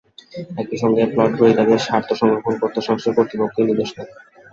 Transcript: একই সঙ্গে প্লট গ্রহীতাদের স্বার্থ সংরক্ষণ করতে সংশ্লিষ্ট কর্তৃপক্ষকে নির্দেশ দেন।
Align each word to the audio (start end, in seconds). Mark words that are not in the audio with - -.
একই 0.61 0.77
সঙ্গে 0.77 1.03
প্লট 1.05 1.31
গ্রহীতাদের 1.37 1.79
স্বার্থ 1.79 2.09
সংরক্ষণ 2.13 2.55
করতে 2.61 2.79
সংশ্লিষ্ট 2.81 3.17
কর্তৃপক্ষকে 3.17 3.67
নির্দেশ 3.67 3.89
দেন। 3.95 4.07